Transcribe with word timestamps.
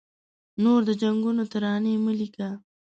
نور 0.63 0.79
د 0.89 0.91
جنګونو 1.01 1.43
ترانې 1.51 1.93
مه 2.03 2.13
لیکه 2.19 2.49